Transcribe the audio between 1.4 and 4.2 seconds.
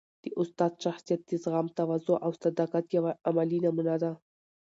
زغم، تواضع او صداقت یوه عملي نمونه ده.